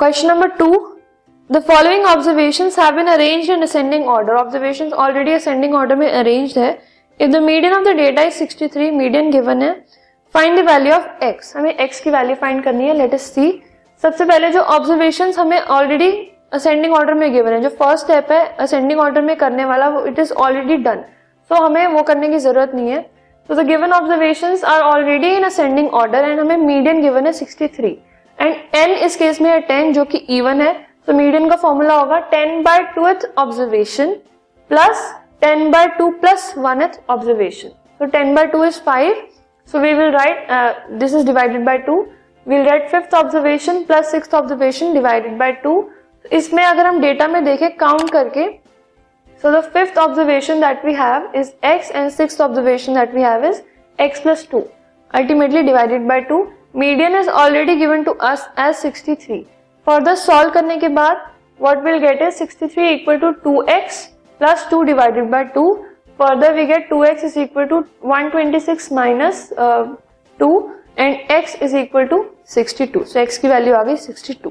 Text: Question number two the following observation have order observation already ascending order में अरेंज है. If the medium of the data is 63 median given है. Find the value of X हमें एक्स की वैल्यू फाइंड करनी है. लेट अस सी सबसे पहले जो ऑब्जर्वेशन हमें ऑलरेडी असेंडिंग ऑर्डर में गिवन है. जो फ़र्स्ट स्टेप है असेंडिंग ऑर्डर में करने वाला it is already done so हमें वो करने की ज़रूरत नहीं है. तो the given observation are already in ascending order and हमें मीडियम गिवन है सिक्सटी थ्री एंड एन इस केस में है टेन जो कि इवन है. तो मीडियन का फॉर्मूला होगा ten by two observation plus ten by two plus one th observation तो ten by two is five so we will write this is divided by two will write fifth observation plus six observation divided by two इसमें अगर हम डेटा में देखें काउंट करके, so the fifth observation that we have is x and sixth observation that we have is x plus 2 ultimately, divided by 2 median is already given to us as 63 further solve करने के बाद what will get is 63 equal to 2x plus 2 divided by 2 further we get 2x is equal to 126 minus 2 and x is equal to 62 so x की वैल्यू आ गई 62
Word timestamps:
Question 0.00 0.28
number 0.28 0.48
two 0.58 0.66
the 1.50 1.58
following 1.62 2.04
observation 2.06 2.70
have 2.78 4.08
order 4.10 4.34
observation 4.34 4.92
already 4.92 5.32
ascending 5.32 5.74
order 5.74 5.94
में 5.94 6.06
अरेंज 6.10 6.54
है. 6.58 6.70
If 7.20 7.30
the 7.30 7.36
medium 7.36 7.74
of 7.74 7.84
the 7.84 7.94
data 7.96 8.22
is 8.22 8.38
63 8.38 8.90
median 8.92 9.30
given 9.30 9.62
है. 9.62 9.72
Find 10.34 10.58
the 10.58 10.64
value 10.68 10.94
of 10.94 11.24
X 11.24 11.56
हमें 11.56 11.74
एक्स 11.74 12.00
की 12.00 12.10
वैल्यू 12.10 12.34
फाइंड 12.40 12.62
करनी 12.64 12.88
है. 12.88 12.94
लेट 12.98 13.14
अस 13.14 13.30
सी 13.34 13.52
सबसे 14.02 14.24
पहले 14.24 14.50
जो 14.50 14.60
ऑब्जर्वेशन 14.78 15.32
हमें 15.38 15.60
ऑलरेडी 15.60 16.10
असेंडिंग 16.52 16.94
ऑर्डर 16.94 17.14
में 17.14 17.32
गिवन 17.32 17.52
है. 17.52 17.60
जो 17.60 17.68
फ़र्स्ट 17.78 18.04
स्टेप 18.04 18.32
है 18.32 18.42
असेंडिंग 18.58 19.00
ऑर्डर 19.00 19.20
में 19.22 19.36
करने 19.36 19.64
वाला 19.64 19.94
it 20.08 20.18
is 20.18 20.32
already 20.34 20.76
done 20.84 21.04
so 21.50 21.64
हमें 21.64 21.86
वो 21.88 22.02
करने 22.02 22.28
की 22.28 22.38
ज़रूरत 22.38 22.74
नहीं 22.74 22.90
है. 22.90 23.06
तो 23.48 23.54
the 23.54 23.66
given 23.66 23.92
observation 23.92 24.56
are 24.66 24.80
already 24.82 25.36
in 25.36 25.44
ascending 25.44 25.94
order 25.94 26.30
and 26.30 26.40
हमें 26.40 26.56
मीडियम 26.56 27.02
गिवन 27.02 27.26
है 27.26 27.32
सिक्सटी 27.32 27.68
थ्री 27.76 27.98
एंड 28.40 28.54
एन 28.76 28.90
इस 29.04 29.16
केस 29.16 29.40
में 29.40 29.50
है 29.50 29.60
टेन 29.60 29.92
जो 29.92 30.04
कि 30.04 30.18
इवन 30.36 30.60
है. 30.60 30.72
तो 31.06 31.12
मीडियन 31.12 31.48
का 31.50 31.56
फॉर्मूला 31.56 31.94
होगा 31.94 32.18
ten 32.30 32.62
by 32.62 32.82
two 32.94 33.06
observation 33.38 34.12
plus 34.70 35.12
ten 35.40 35.70
by 35.70 35.86
two 35.98 36.10
plus 36.20 36.52
one 36.58 36.82
th 36.82 37.00
observation 37.10 37.68
तो 38.00 38.06
ten 38.06 38.34
by 38.34 38.46
two 38.46 38.64
is 38.64 38.80
five 38.86 39.26
so 39.72 39.78
we 39.78 39.92
will 39.92 40.10
write 40.12 40.46
this 41.00 41.14
is 41.14 41.26
divided 41.26 41.64
by 41.64 41.78
two 41.86 42.00
will 42.46 42.64
write 42.68 42.88
fifth 42.90 43.14
observation 43.14 43.82
plus 43.84 44.10
six 44.10 44.34
observation 44.34 44.92
divided 44.94 45.36
by 45.38 45.52
two 45.62 45.72
इसमें 46.32 46.64
अगर 46.64 46.86
हम 46.86 47.00
डेटा 47.00 47.28
में 47.28 47.44
देखें 47.44 47.70
काउंट 47.76 48.10
करके, 48.10 48.48
so 49.42 49.50
the 49.52 49.60
fifth 49.74 49.98
observation 50.00 50.58
that 50.60 50.82
we 50.86 50.92
have 50.94 51.34
is 51.34 51.50
x 51.62 51.90
and 51.90 52.12
sixth 52.12 52.40
observation 52.46 52.98
that 52.98 53.14
we 53.14 53.22
have 53.22 53.44
is 53.50 53.60
x 53.98 54.20
plus 54.20 54.42
2 54.46 54.58
ultimately, 55.14 55.62
divided 55.62 56.06
by 56.06 56.18
2 56.20 56.40
median 56.74 57.16
is 57.16 57.28
already 57.30 57.74
given 57.76 58.02
to 58.02 58.12
us 58.22 58.48
as 58.58 58.74
63 58.76 59.42
further 59.86 60.14
solve 60.14 60.50
करने 60.50 60.76
के 60.78 60.88
बाद 60.88 61.26
what 61.60 61.82
will 61.84 61.98
get 61.98 62.22
is 62.22 62.42
63 62.42 62.78
equal 62.90 63.16
to 63.18 63.30
2x 63.46 63.96
plus 64.40 64.68
2 64.72 64.82
divided 64.86 65.30
by 65.30 65.44
2 65.56 65.64
further 66.18 66.54
we 66.54 66.66
get 66.66 66.88
2x 66.92 67.24
is 67.24 67.38
equal 67.40 67.66
to 67.66 67.80
126 68.10 68.92
minus 68.92 69.48
2 69.58 70.52
and 70.98 71.16
x 71.42 71.62
is 71.62 71.76
equal 71.76 72.06
to 72.06 72.24
62 72.56 73.04
so 73.04 73.24
x 73.24 73.36
की 73.36 73.48
वैल्यू 73.48 73.74
आ 73.74 73.82
गई 73.82 73.96
62 73.96 74.50